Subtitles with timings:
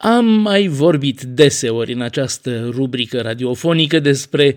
[0.00, 4.56] Am mai vorbit deseori în această rubrică radiofonică despre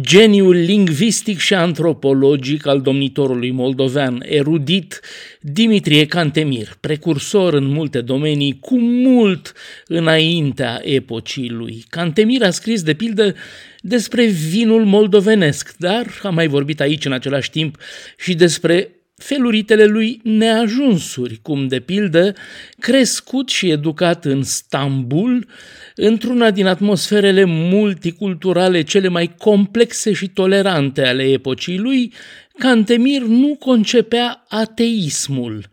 [0.00, 5.00] geniul lingvistic și antropologic al domnitorului moldovean, erudit
[5.40, 9.52] Dimitrie Cantemir, precursor în multe domenii, cu mult
[9.86, 11.84] înaintea epocii lui.
[11.88, 13.34] Cantemir a scris, de pildă,
[13.80, 17.76] despre vinul moldovenesc, dar am mai vorbit aici în același timp
[18.16, 22.34] și despre feluritele lui neajunsuri, cum de pildă
[22.78, 25.46] crescut și educat în Stambul,
[25.94, 32.12] într-una din atmosferele multiculturale cele mai complexe și tolerante ale epocii lui,
[32.58, 35.64] Cantemir nu concepea ateismul.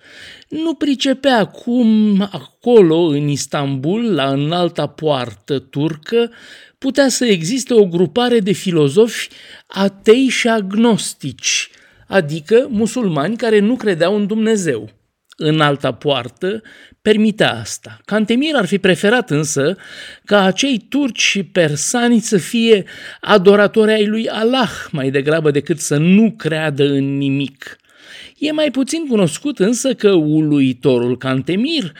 [0.49, 6.31] Nu pricepea cum acolo, în Istanbul, la înalta poartă turcă,
[6.77, 9.29] putea să existe o grupare de filozofi
[9.67, 11.69] atei și agnostici,
[12.07, 14.89] adică musulmani care nu credeau în Dumnezeu.
[15.39, 16.61] În alta poartă
[17.01, 17.99] permitea asta.
[18.05, 19.77] Cantemir ar fi preferat însă
[20.25, 22.83] ca acei turci și persani să fie
[23.21, 27.77] adoratori ai lui Allah mai degrabă decât să nu creadă în nimic.
[28.37, 31.91] E mai puțin cunoscut însă că uluitorul Cantemir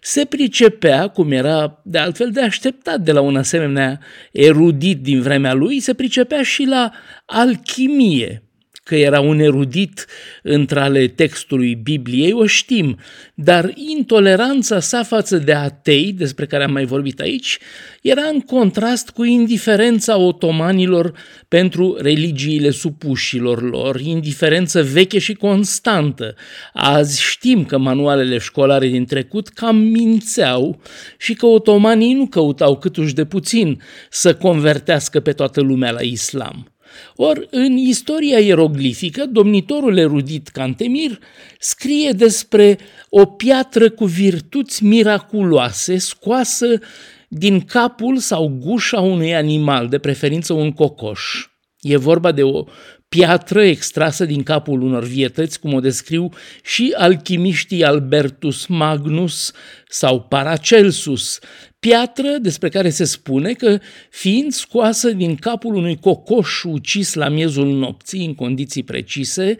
[0.00, 4.00] se pricepea, cum era de altfel de așteptat de la un asemenea
[4.32, 6.92] erudit din vremea lui, se pricepea și la
[7.26, 8.45] alchimie,
[8.86, 10.06] că era un erudit
[10.42, 12.98] între ale textului Bibliei, o știm,
[13.34, 17.58] dar intoleranța sa față de atei, despre care am mai vorbit aici,
[18.02, 21.12] era în contrast cu indiferența otomanilor
[21.48, 26.34] pentru religiile supușilor lor, indiferență veche și constantă.
[26.72, 30.80] Azi știm că manualele școlare din trecut cam mințeau
[31.18, 36.75] și că otomanii nu căutau câtuși de puțin să convertească pe toată lumea la islam.
[37.16, 41.18] Or, în istoria ieroglifică, domnitorul erudit Cantemir
[41.58, 46.80] scrie despre o piatră cu virtuți miraculoase scoasă
[47.28, 51.46] din capul sau gușa unui animal, de preferință un cocoș.
[51.88, 52.64] E vorba de o
[53.08, 56.28] piatră extrasă din capul unor vietăți, cum o descriu
[56.62, 59.52] și alchimiștii Albertus Magnus
[59.88, 61.38] sau Paracelsus,
[61.78, 63.78] piatră despre care se spune că,
[64.10, 69.56] fiind scoasă din capul unui cocoș ucis la miezul nopții în condiții precise,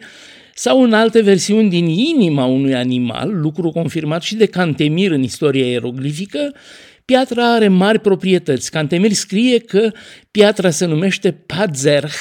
[0.53, 5.65] sau în alte versiuni din inima unui animal, lucru confirmat și de Cantemir în istoria
[5.65, 6.53] ieroglifică,
[7.11, 8.71] piatra are mari proprietăți.
[8.71, 9.91] Cantemir scrie că
[10.31, 12.15] piatra se numește Pazerh,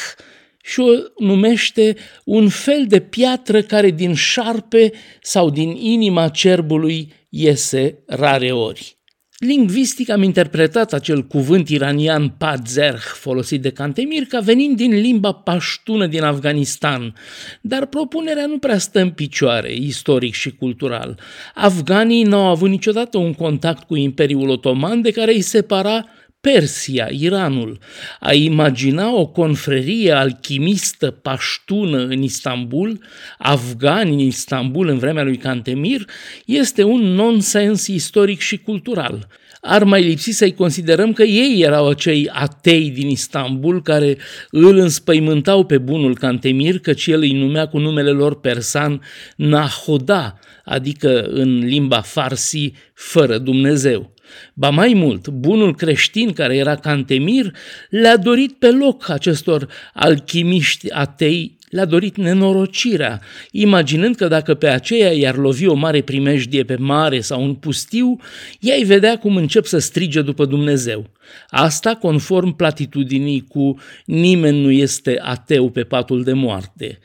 [0.67, 4.93] și o numește un fel de piatră care din șarpe
[5.23, 8.96] sau din inima cerbului iese rareori.
[9.39, 16.07] Lingvistic am interpretat acel cuvânt iranian padzerh folosit de Cantemir ca venind din limba paștună
[16.07, 17.15] din Afganistan,
[17.61, 21.19] dar propunerea nu prea stă în picioare, istoric și cultural.
[21.55, 26.07] Afganii n-au avut niciodată un contact cu Imperiul Otoman de care îi separa
[26.41, 27.79] Persia, Iranul.
[28.21, 33.05] A imagina o confrerie alchimistă paștună în Istanbul,
[33.39, 36.05] afgani în Istanbul în vremea lui Cantemir,
[36.45, 39.29] este un nonsens istoric și cultural.
[39.69, 44.16] Ar mai lipsi să-i considerăm că ei erau acei atei din Istanbul care
[44.50, 49.03] îl înspăimântau pe bunul Cantemir, căci el îi numea cu numele lor persan
[49.37, 54.15] Nahoda, adică în limba farsi, fără Dumnezeu.
[54.55, 57.53] Ba mai mult, bunul creștin care era Cantemir
[57.91, 65.12] le-a dorit pe loc acestor alchimiști atei, le-a dorit nenorocirea, imaginând că dacă pe aceea
[65.12, 68.16] i-ar lovi o mare primejdie pe mare sau un pustiu,
[68.60, 71.10] ea îi vedea cum încep să strige după Dumnezeu.
[71.49, 76.99] Asta conform platitudinii cu nimeni nu este ateu pe patul de moarte.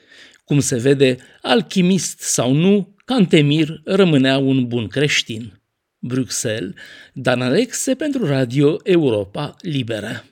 [0.44, 5.62] Cum se vede, alchimist sau nu, Cantemir rămânea un bun creștin.
[6.00, 6.74] Bruxelles,
[7.14, 10.24] Dan Alexe pentru Radio Europa Liberă.